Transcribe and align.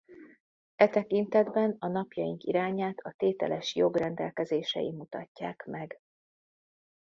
E 0.75 0.89
tekintetben 0.89 1.77
napjaink 1.79 2.43
irányát 2.43 2.97
a 2.99 3.13
tételes 3.17 3.75
jog 3.75 3.95
rendelkezései 3.95 4.91
mutatják 4.91 5.63
meg. 5.65 5.99